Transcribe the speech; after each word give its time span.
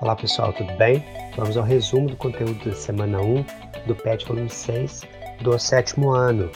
Olá 0.00 0.14
pessoal, 0.14 0.52
tudo 0.52 0.72
bem? 0.74 1.04
Vamos 1.36 1.56
ao 1.56 1.64
resumo 1.64 2.08
do 2.08 2.16
conteúdo 2.16 2.64
da 2.64 2.72
semana 2.72 3.20
1 3.20 3.44
do 3.84 3.96
PET 3.96 4.24
volume 4.26 4.48
6 4.48 5.02
do 5.40 5.58
sétimo 5.58 6.12
ano, 6.12 6.48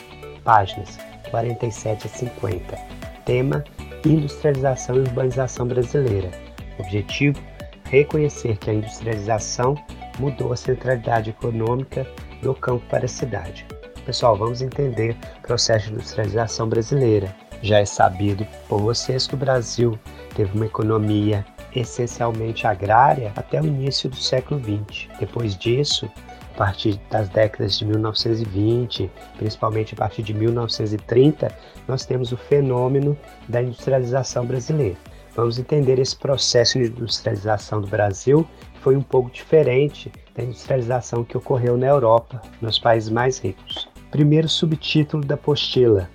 páginas 0.44 0.96
47 1.28 2.06
a 2.06 2.08
50. 2.08 2.78
Tema: 3.24 3.64
Industrialização 4.06 4.94
e 4.94 5.00
urbanização 5.00 5.66
brasileira. 5.66 6.30
Objetivo: 6.78 7.42
reconhecer 7.90 8.58
que 8.58 8.70
a 8.70 8.74
industrialização 8.74 9.74
mudou 10.20 10.52
a 10.52 10.56
centralidade 10.56 11.30
econômica 11.30 12.06
do 12.42 12.54
campo 12.54 12.86
para 12.88 13.06
a 13.06 13.08
cidade. 13.08 13.66
Pessoal, 14.06 14.36
vamos 14.36 14.62
entender 14.62 15.16
o 15.38 15.42
processo 15.48 15.88
de 15.88 15.94
industrialização 15.94 16.68
brasileira. 16.68 17.34
Já 17.60 17.80
é 17.80 17.84
sabido 17.84 18.46
por 18.68 18.80
vocês 18.80 19.26
que 19.26 19.34
o 19.34 19.38
Brasil 19.38 19.98
teve 20.36 20.54
uma 20.54 20.66
economia 20.66 21.44
essencialmente 21.74 22.66
agrária 22.66 23.32
até 23.36 23.60
o 23.60 23.66
início 23.66 24.08
do 24.08 24.16
século 24.16 24.60
XX. 24.60 25.08
Depois 25.18 25.56
disso, 25.56 26.10
a 26.54 26.58
partir 26.58 27.00
das 27.10 27.28
décadas 27.28 27.78
de 27.78 27.86
1920, 27.86 29.10
principalmente 29.38 29.94
a 29.94 29.96
partir 29.96 30.22
de 30.22 30.34
1930, 30.34 31.54
nós 31.88 32.04
temos 32.04 32.30
o 32.30 32.36
fenômeno 32.36 33.16
da 33.48 33.62
industrialização 33.62 34.44
brasileira. 34.44 34.96
Vamos 35.34 35.58
entender 35.58 35.98
esse 35.98 36.14
processo 36.14 36.78
de 36.78 36.86
industrialização 36.86 37.80
do 37.80 37.86
Brasil, 37.86 38.46
que 38.74 38.80
foi 38.80 38.96
um 38.96 39.02
pouco 39.02 39.30
diferente 39.30 40.12
da 40.36 40.42
industrialização 40.42 41.24
que 41.24 41.36
ocorreu 41.36 41.76
na 41.78 41.86
Europa, 41.86 42.42
nos 42.60 42.78
países 42.78 43.08
mais 43.08 43.38
ricos. 43.38 43.88
Primeiro 44.10 44.46
subtítulo 44.46 45.24
da 45.24 45.36
apostila: 45.36 46.10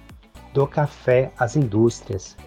Do 0.54 0.68
café 0.68 1.32
às 1.40 1.55
indústrias. 1.55 2.38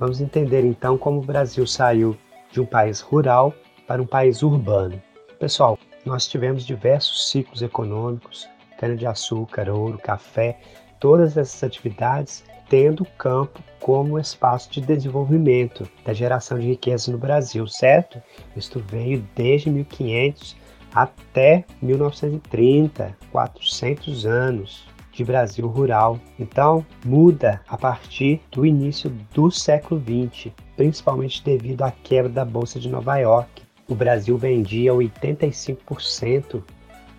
Vamos 0.00 0.20
entender 0.20 0.64
então 0.64 0.98
como 0.98 1.20
o 1.20 1.24
Brasil 1.24 1.64
saiu 1.64 2.16
de 2.52 2.60
um 2.60 2.66
país 2.66 3.00
rural 3.00 3.54
para 3.86 4.02
um 4.02 4.06
país 4.06 4.42
urbano. 4.42 5.00
Pessoal, 5.38 5.78
nós 6.04 6.26
tivemos 6.26 6.64
diversos 6.64 7.30
ciclos 7.30 7.62
econômicos, 7.62 8.48
cana-de-açúcar, 8.78 9.68
ouro, 9.68 9.98
café, 9.98 10.58
todas 10.98 11.36
essas 11.36 11.62
atividades 11.62 12.44
tendo 12.68 13.02
o 13.02 13.10
campo 13.18 13.60
como 13.80 14.18
espaço 14.18 14.70
de 14.70 14.80
desenvolvimento 14.80 15.88
da 16.04 16.12
geração 16.12 16.58
de 16.58 16.68
riqueza 16.68 17.10
no 17.10 17.18
Brasil, 17.18 17.66
certo? 17.66 18.22
Isto 18.56 18.78
veio 18.78 19.26
desde 19.34 19.68
1500 19.70 20.56
até 20.94 21.64
1930, 21.82 23.16
400 23.32 24.26
anos 24.26 24.86
de 25.20 25.24
Brasil 25.24 25.66
rural. 25.68 26.18
Então, 26.38 26.84
muda 27.04 27.60
a 27.68 27.76
partir 27.76 28.40
do 28.50 28.64
início 28.64 29.10
do 29.34 29.50
século 29.50 30.00
XX, 30.00 30.50
principalmente 30.76 31.44
devido 31.44 31.82
à 31.82 31.90
quebra 31.90 32.30
da 32.30 32.42
Bolsa 32.42 32.80
de 32.80 32.88
Nova 32.88 33.18
York. 33.18 33.62
O 33.86 33.94
Brasil 33.94 34.38
vendia 34.38 34.92
85% 34.94 36.62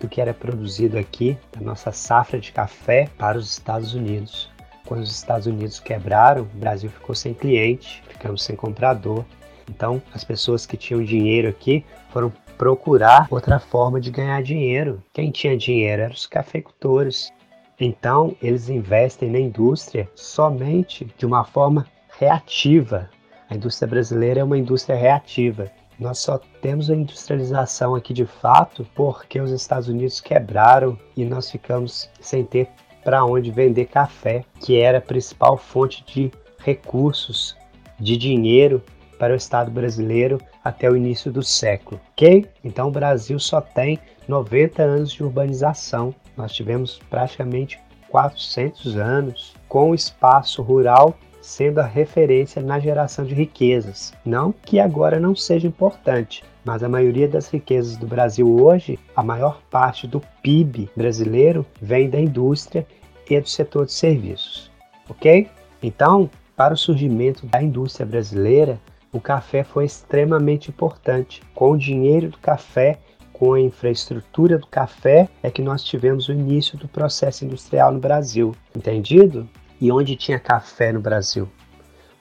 do 0.00 0.08
que 0.08 0.20
era 0.20 0.34
produzido 0.34 0.98
aqui, 0.98 1.38
da 1.52 1.60
nossa 1.60 1.92
safra 1.92 2.40
de 2.40 2.50
café, 2.50 3.08
para 3.16 3.38
os 3.38 3.48
Estados 3.52 3.94
Unidos. 3.94 4.50
Quando 4.84 5.02
os 5.02 5.12
Estados 5.12 5.46
Unidos 5.46 5.78
quebraram, 5.78 6.42
o 6.42 6.58
Brasil 6.58 6.90
ficou 6.90 7.14
sem 7.14 7.32
cliente, 7.32 8.02
ficamos 8.08 8.42
sem 8.42 8.56
comprador. 8.56 9.24
Então, 9.70 10.02
as 10.12 10.24
pessoas 10.24 10.66
que 10.66 10.76
tinham 10.76 11.04
dinheiro 11.04 11.48
aqui 11.48 11.84
foram 12.10 12.32
procurar 12.58 13.28
outra 13.30 13.60
forma 13.60 14.00
de 14.00 14.10
ganhar 14.10 14.42
dinheiro. 14.42 15.00
Quem 15.12 15.30
tinha 15.30 15.56
dinheiro 15.56 16.02
eram 16.02 16.14
os 16.14 16.26
cafeicultores. 16.26 17.32
Então, 17.78 18.36
eles 18.40 18.68
investem 18.68 19.30
na 19.30 19.38
indústria 19.38 20.08
somente 20.14 21.12
de 21.16 21.26
uma 21.26 21.44
forma 21.44 21.86
reativa. 22.18 23.10
A 23.48 23.54
indústria 23.54 23.88
brasileira 23.88 24.40
é 24.40 24.44
uma 24.44 24.58
indústria 24.58 24.96
reativa. 24.96 25.70
Nós 25.98 26.18
só 26.18 26.38
temos 26.60 26.90
a 26.90 26.94
industrialização 26.94 27.94
aqui 27.94 28.12
de 28.12 28.26
fato 28.26 28.86
porque 28.94 29.40
os 29.40 29.50
Estados 29.50 29.88
Unidos 29.88 30.20
quebraram 30.20 30.98
e 31.16 31.24
nós 31.24 31.50
ficamos 31.50 32.10
sem 32.20 32.44
ter 32.44 32.68
para 33.04 33.24
onde 33.24 33.50
vender 33.50 33.86
café, 33.86 34.44
que 34.60 34.80
era 34.80 34.98
a 34.98 35.02
principal 35.02 35.56
fonte 35.56 36.04
de 36.04 36.30
recursos, 36.58 37.56
de 37.98 38.16
dinheiro 38.16 38.82
para 39.18 39.32
o 39.32 39.36
Estado 39.36 39.70
brasileiro 39.70 40.40
até 40.64 40.90
o 40.90 40.96
início 40.96 41.30
do 41.30 41.42
século, 41.42 42.00
ok? 42.12 42.46
Então 42.64 42.88
o 42.88 42.92
Brasil 42.92 43.38
só 43.38 43.60
tem 43.60 43.98
90 44.26 44.82
anos 44.82 45.12
de 45.12 45.22
urbanização 45.22 46.14
nós 46.36 46.52
tivemos 46.52 47.00
praticamente 47.10 47.80
400 48.08 48.96
anos 48.96 49.54
com 49.68 49.90
o 49.90 49.94
espaço 49.94 50.62
rural 50.62 51.16
sendo 51.40 51.80
a 51.80 51.86
referência 51.86 52.62
na 52.62 52.78
geração 52.78 53.24
de 53.24 53.34
riquezas. 53.34 54.14
Não 54.24 54.52
que 54.52 54.78
agora 54.78 55.18
não 55.18 55.34
seja 55.34 55.66
importante, 55.66 56.44
mas 56.64 56.82
a 56.82 56.88
maioria 56.88 57.28
das 57.28 57.48
riquezas 57.48 57.96
do 57.96 58.06
Brasil 58.06 58.48
hoje, 58.62 58.98
a 59.16 59.22
maior 59.22 59.60
parte 59.68 60.06
do 60.06 60.22
PIB 60.42 60.88
brasileiro 60.96 61.66
vem 61.80 62.08
da 62.08 62.20
indústria 62.20 62.86
e 63.28 63.40
do 63.40 63.48
setor 63.48 63.86
de 63.86 63.92
serviços. 63.92 64.70
Ok? 65.08 65.48
Então, 65.82 66.30
para 66.56 66.74
o 66.74 66.76
surgimento 66.76 67.44
da 67.46 67.60
indústria 67.62 68.06
brasileira, 68.06 68.78
o 69.10 69.20
café 69.20 69.64
foi 69.64 69.84
extremamente 69.84 70.70
importante. 70.70 71.42
Com 71.54 71.72
o 71.72 71.78
dinheiro 71.78 72.30
do 72.30 72.38
café, 72.38 72.98
com 73.42 73.54
a 73.54 73.60
infraestrutura 73.60 74.56
do 74.56 74.68
café 74.68 75.28
é 75.42 75.50
que 75.50 75.62
nós 75.62 75.82
tivemos 75.82 76.28
o 76.28 76.32
início 76.32 76.78
do 76.78 76.86
processo 76.86 77.44
industrial 77.44 77.90
no 77.90 77.98
Brasil, 77.98 78.54
entendido? 78.72 79.48
E 79.80 79.90
onde 79.90 80.14
tinha 80.14 80.38
café 80.38 80.92
no 80.92 81.00
Brasil? 81.00 81.50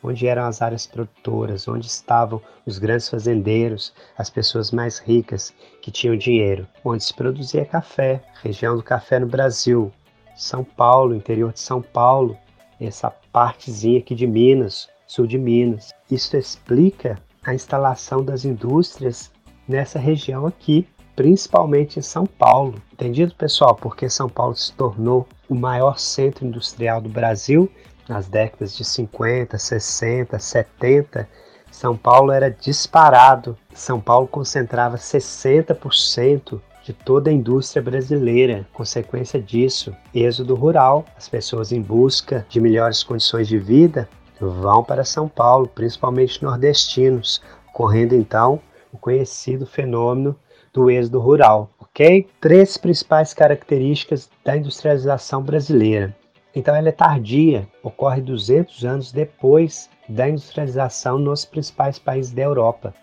Onde 0.02 0.26
eram 0.26 0.46
as 0.46 0.64
áreas 0.64 0.88
produtoras, 0.88 1.68
onde 1.68 1.86
estavam 1.86 2.42
os 2.66 2.80
grandes 2.80 3.08
fazendeiros, 3.08 3.94
as 4.18 4.32
pessoas 4.32 4.72
mais 4.72 4.98
ricas 4.98 5.54
que 5.80 5.92
tinham 5.92 6.18
dinheiro, 6.18 6.68
onde 6.84 7.04
se 7.04 7.14
produzia 7.14 7.66
café, 7.66 8.24
região 8.42 8.76
do 8.76 8.82
café 8.82 9.20
no 9.20 9.28
Brasil, 9.28 9.92
São 10.36 10.64
Paulo, 10.64 11.14
interior 11.14 11.54
de 11.54 11.60
São 11.60 11.84
Paulo, 11.84 12.36
essa 12.80 13.12
partezinha 13.32 14.00
aqui 14.00 14.16
de 14.16 14.26
Minas, 14.26 14.90
sul 15.06 15.28
de 15.28 15.38
Minas. 15.38 15.92
Isso 16.10 16.36
explica 16.36 17.20
a 17.46 17.54
instalação 17.54 18.26
das 18.26 18.44
indústrias 18.44 19.32
nessa 19.68 20.00
região 20.00 20.48
aqui, 20.48 20.88
principalmente 21.16 22.00
em 22.00 22.02
São 22.02 22.26
Paulo. 22.26 22.76
Entendido, 22.94 23.36
pessoal? 23.36 23.76
Porque 23.76 24.10
São 24.10 24.30
Paulo 24.30 24.56
se 24.56 24.74
tornou 24.74 25.28
o 25.50 25.56
maior 25.56 26.00
centro 26.00 26.46
industrial 26.46 27.02
do 27.02 27.10
Brasil 27.10 27.70
nas 28.08 28.28
décadas 28.28 28.76
de 28.76 28.84
50, 28.84 29.58
60, 29.58 30.40
70. 30.40 31.30
São 31.72 31.96
Paulo 31.96 32.32
era 32.32 32.50
disparado. 32.50 33.58
São 33.74 34.00
Paulo 34.00 34.28
concentrava 34.28 34.98
60% 34.98 36.60
de 36.84 36.94
toda 36.94 37.30
a 37.30 37.34
indústria 37.34 37.82
brasileira. 37.82 38.68
Consequência 38.74 39.42
disso, 39.42 39.96
êxodo 40.14 40.56
rural, 40.56 41.06
as 41.18 41.30
pessoas 41.30 41.72
em 41.72 41.82
busca 41.82 42.46
de 42.50 42.60
melhores 42.60 43.04
condições 43.04 43.48
de 43.48 43.58
vida 43.58 44.10
vão 44.40 44.84
para 44.84 45.06
São 45.06 45.28
Paulo, 45.28 45.68
principalmente 45.68 46.44
nordestinos, 46.44 47.42
correndo 47.72 48.14
então 48.14 48.60
o 48.92 48.98
conhecido 48.98 49.66
fenômeno 49.66 50.36
do 50.74 50.90
êxodo 50.90 51.20
rural, 51.20 51.70
ok? 51.80 52.28
Três 52.40 52.78
principais 52.78 53.34
características 53.34 54.30
da 54.44 54.56
industrialização 54.56 55.42
brasileira. 55.42 56.16
Então, 56.54 56.76
ela 56.76 56.90
é 56.90 56.92
tardia, 56.92 57.68
ocorre 57.82 58.22
200 58.22 58.84
anos 58.84 59.12
depois 59.12 59.90
da 60.08 60.28
industrialização 60.28 61.18
nos 61.18 61.46
principais 61.46 61.98
países 61.98 62.34
da 62.34 62.42
Europa. 62.42 62.94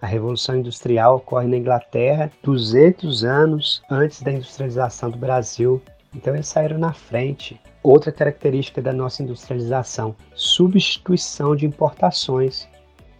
A 0.00 0.06
Revolução 0.06 0.56
Industrial 0.56 1.16
ocorre 1.16 1.46
na 1.46 1.56
Inglaterra 1.56 2.30
200 2.42 3.22
anos 3.22 3.82
antes 3.88 4.20
da 4.20 4.32
industrialização 4.32 5.10
do 5.10 5.16
Brasil. 5.16 5.80
Então, 6.12 6.34
eles 6.34 6.48
saíram 6.48 6.76
na 6.76 6.92
frente. 6.92 7.60
Outra 7.84 8.10
característica 8.10 8.82
da 8.82 8.92
nossa 8.92 9.22
industrialização: 9.22 10.16
substituição 10.34 11.54
de 11.54 11.66
importações. 11.66 12.68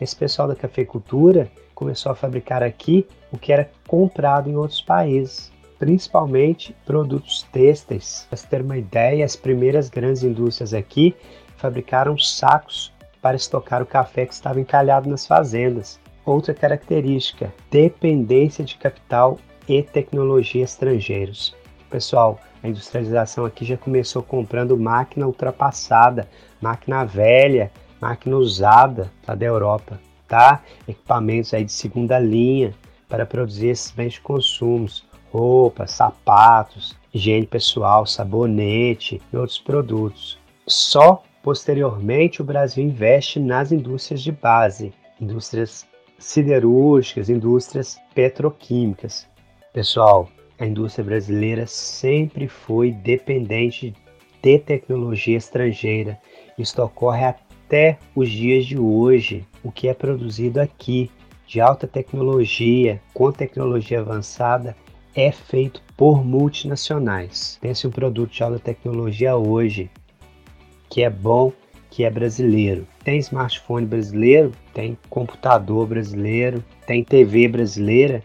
Esse 0.01 0.17
pessoal 0.17 0.49
da 0.49 0.57
cafeicultura 0.57 1.49
começou 1.75 2.13
a 2.13 2.15
fabricar 2.15 2.63
aqui 2.63 3.07
o 3.33 3.39
que 3.39 3.53
era 3.53 3.71
comprado 3.87 4.49
em 4.49 4.57
outros 4.57 4.83
países, 4.83 5.51
principalmente 5.79 6.77
produtos 6.85 7.47
têxteis. 7.53 8.27
Para 8.31 8.39
ter 8.39 8.63
uma 8.63 8.77
ideia, 8.77 9.25
as 9.25 9.35
primeiras 9.35 9.89
grandes 9.89 10.23
indústrias 10.23 10.73
aqui 10.73 11.15
fabricaram 11.57 12.17
sacos 12.19 12.93
para 13.21 13.37
estocar 13.37 13.83
o 13.83 13.87
café 13.87 14.27
que 14.27 14.35
estava 14.35 14.61
encalhado 14.61 15.09
nas 15.09 15.27
fazendas. 15.27 16.01
Outra 16.25 16.55
característica: 16.55 17.53
dependência 17.71 18.65
de 18.65 18.77
capital 18.77 19.39
e 19.69 19.83
tecnologia 19.83 20.65
estrangeiros. 20.65 21.55
Pessoal, 21.91 22.39
a 22.63 22.69
industrialização 22.69 23.45
aqui 23.45 23.65
já 23.65 23.77
começou 23.77 24.23
comprando 24.23 24.79
máquina 24.79 25.27
ultrapassada, 25.27 26.29
máquina 26.61 27.05
velha, 27.05 27.73
máquina 28.01 28.37
usada 28.37 29.11
lá 29.27 29.35
da 29.35 29.47
Europa 29.47 29.99
tá? 30.33 30.63
Equipamentos 30.89 31.53
aí 31.53 31.63
de 31.63 31.73
segunda 31.73 32.19
linha 32.19 32.73
para 33.07 33.27
produzir 33.27 33.69
esses 33.69 33.91
bens 33.91 34.15
de 34.15 34.23
consumo, 34.23 34.87
roupas, 35.31 35.91
sapatos, 35.91 36.97
higiene 37.13 37.47
pessoal, 37.47 38.07
sabonete 38.07 39.21
e 39.31 39.37
outros 39.37 39.59
produtos. 39.59 40.39
Só 40.67 41.23
posteriormente 41.43 42.41
o 42.41 42.45
Brasil 42.47 42.83
investe 42.83 43.39
nas 43.39 43.73
indústrias 43.73 44.23
de 44.23 44.33
base, 44.33 44.95
indústrias 45.21 45.87
siderúrgicas, 46.19 47.29
indústrias 47.29 48.01
petroquímicas. 48.15 49.29
Pessoal, 49.71 50.31
a 50.59 50.65
indústria 50.65 51.05
brasileira 51.05 51.67
sempre 51.67 52.49
foi 52.49 52.91
dependente 52.91 53.95
de 54.43 54.59
tecnologia 54.59 55.37
estrangeira. 55.37 56.19
Isso 56.57 56.83
ocorre 56.83 57.27
até 57.73 57.99
os 58.15 58.31
dias 58.31 58.67
de 58.67 58.79
hoje. 58.79 59.47
O 59.65 59.73
que 59.73 59.89
é 59.89 59.95
produzido 59.95 60.61
aqui 60.61 61.11
de 61.47 61.59
alta 61.59 61.87
tecnologia, 61.87 63.01
com 63.15 63.33
tecnologia 63.33 64.01
avançada, 64.01 64.77
é 65.15 65.33
feito 65.33 65.83
por 65.97 66.23
multinacionais. 66.23 67.59
Pense 67.63 67.87
um 67.87 67.91
produto 67.91 68.31
de 68.31 68.43
alta 68.43 68.59
tecnologia 68.59 69.37
hoje 69.37 69.91
que 70.91 71.03
é 71.03 71.09
bom, 71.09 71.51
que 71.89 72.05
é 72.05 72.11
brasileiro. 72.11 72.87
Tem 73.03 73.19
smartphone 73.19 73.87
brasileiro, 73.87 74.53
tem 74.75 74.99
computador 75.09 75.87
brasileiro, 75.87 76.63
tem 76.87 77.03
TV 77.03 77.49
brasileira. 77.49 78.23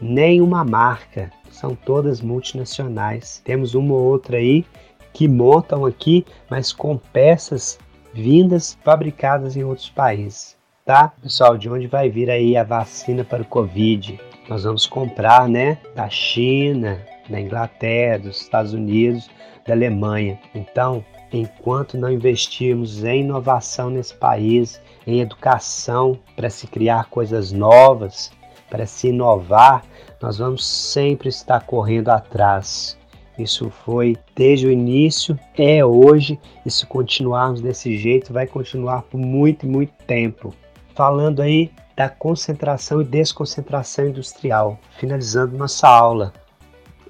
Nenhuma 0.00 0.64
marca, 0.64 1.32
são 1.50 1.74
todas 1.74 2.20
multinacionais. 2.20 3.42
Temos 3.44 3.74
uma 3.74 3.94
ou 3.94 4.04
outra 4.04 4.36
aí 4.36 4.64
que 5.12 5.26
montam 5.26 5.84
aqui, 5.84 6.24
mas 6.48 6.72
com 6.72 6.96
peças 6.96 7.76
vindas 8.18 8.76
fabricadas 8.84 9.56
em 9.56 9.62
outros 9.62 9.88
países, 9.88 10.56
tá? 10.84 11.12
Pessoal, 11.22 11.56
de 11.56 11.70
onde 11.70 11.86
vai 11.86 12.10
vir 12.10 12.28
aí 12.28 12.56
a 12.56 12.64
vacina 12.64 13.24
para 13.24 13.42
o 13.42 13.46
Covid? 13.46 14.20
Nós 14.48 14.64
vamos 14.64 14.86
comprar, 14.86 15.48
né, 15.48 15.78
da 15.94 16.08
China, 16.10 17.00
da 17.30 17.40
Inglaterra, 17.40 18.18
dos 18.18 18.40
Estados 18.40 18.72
Unidos, 18.72 19.30
da 19.64 19.72
Alemanha. 19.72 20.38
Então, 20.54 21.04
enquanto 21.32 21.96
não 21.96 22.10
investirmos 22.10 23.04
em 23.04 23.20
inovação 23.20 23.88
nesse 23.88 24.14
país, 24.14 24.80
em 25.06 25.20
educação 25.20 26.18
para 26.34 26.50
se 26.50 26.66
criar 26.66 27.06
coisas 27.10 27.52
novas, 27.52 28.32
para 28.68 28.84
se 28.84 29.08
inovar, 29.08 29.84
nós 30.20 30.38
vamos 30.38 30.66
sempre 30.66 31.28
estar 31.28 31.60
correndo 31.60 32.08
atrás. 32.08 32.98
Isso 33.38 33.70
foi 33.70 34.16
desde 34.34 34.66
o 34.66 34.72
início, 34.72 35.38
é 35.56 35.84
hoje, 35.84 36.40
e 36.66 36.70
se 36.70 36.84
continuarmos 36.84 37.60
desse 37.60 37.96
jeito, 37.96 38.32
vai 38.32 38.48
continuar 38.48 39.02
por 39.02 39.18
muito, 39.18 39.64
muito 39.64 39.92
tempo. 40.06 40.52
Falando 40.92 41.40
aí 41.40 41.70
da 41.96 42.08
concentração 42.08 43.00
e 43.00 43.04
desconcentração 43.04 44.08
industrial, 44.08 44.78
finalizando 44.98 45.56
nossa 45.56 45.88
aula. 45.88 46.32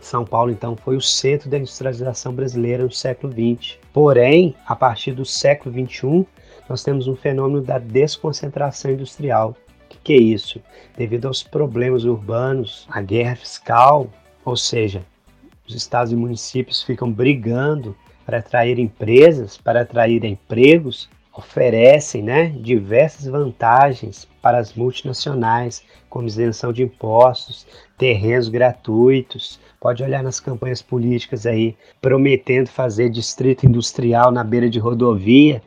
São 0.01 0.25
Paulo, 0.25 0.51
então, 0.51 0.77
foi 0.77 0.97
o 0.97 1.01
centro 1.01 1.49
da 1.49 1.57
industrialização 1.57 2.33
brasileira 2.33 2.85
no 2.85 2.93
século 2.93 3.33
XX. 3.33 3.79
Porém, 3.93 4.55
a 4.67 4.77
partir 4.77 5.13
do 5.13 5.25
século 5.25 5.75
XXI, 5.75 6.27
nós 6.69 6.83
temos 6.83 7.09
um 7.09 7.17
fenômeno 7.17 7.63
da 7.63 7.79
desconcentração 7.79 8.91
industrial. 8.91 9.57
O 9.87 9.89
que, 9.89 9.99
que 10.05 10.13
é 10.13 10.17
isso? 10.19 10.61
Devido 10.97 11.27
aos 11.27 11.43
problemas 11.43 12.05
urbanos, 12.05 12.87
a 12.91 13.01
guerra 13.01 13.37
fiscal, 13.37 14.09
ou 14.45 14.57
seja, 14.57 15.05
os 15.69 15.75
estados 15.75 16.13
e 16.13 16.17
municípios 16.17 16.83
ficam 16.83 17.13
brigando 17.13 17.95
para 18.25 18.39
atrair 18.39 18.79
empresas, 18.79 19.59
para 19.59 19.83
atrair 19.83 20.25
empregos, 20.25 21.09
oferecem 21.33 22.23
né, 22.23 22.49
diversas 22.61 23.27
vantagens 23.27 24.27
para 24.43 24.59
as 24.59 24.75
multinacionais, 24.75 25.85
como 26.09 26.27
isenção 26.27 26.73
de 26.73 26.83
impostos, 26.83 27.67
terrenos 27.97 28.49
gratuitos. 28.49 29.61
Pode 29.81 30.03
olhar 30.03 30.23
nas 30.23 30.41
campanhas 30.41 30.83
políticas 30.83 31.47
aí, 31.47 31.77
prometendo 32.01 32.69
fazer 32.69 33.09
distrito 33.11 33.67
industrial 33.67 34.33
na 34.33 34.43
beira 34.43 34.69
de 34.69 34.79
rodovia 34.79 35.63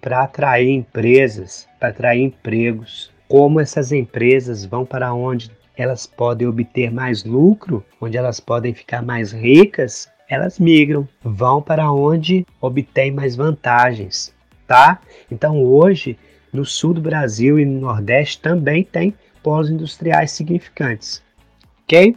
para 0.00 0.22
atrair 0.22 0.70
empresas, 0.70 1.66
para 1.80 1.88
atrair 1.88 2.22
empregos. 2.22 3.10
Como 3.26 3.60
essas 3.60 3.90
empresas 3.90 4.64
vão 4.64 4.86
para 4.86 5.12
onde 5.12 5.50
elas 5.78 6.06
podem 6.06 6.48
obter 6.48 6.92
mais 6.92 7.24
lucro, 7.24 7.84
onde 8.00 8.16
elas 8.16 8.40
podem 8.40 8.74
ficar 8.74 9.00
mais 9.00 9.32
ricas, 9.32 10.08
elas 10.28 10.58
migram, 10.58 11.08
vão 11.22 11.62
para 11.62 11.90
onde 11.92 12.44
obtêm 12.60 13.12
mais 13.12 13.36
vantagens, 13.36 14.34
tá? 14.66 15.00
Então 15.30 15.62
hoje 15.62 16.18
no 16.52 16.64
sul 16.64 16.92
do 16.92 17.00
Brasil 17.00 17.58
e 17.58 17.64
no 17.64 17.80
Nordeste 17.80 18.40
também 18.40 18.82
tem 18.82 19.14
polos 19.42 19.70
industriais 19.70 20.32
significantes, 20.32 21.22
ok? 21.84 22.16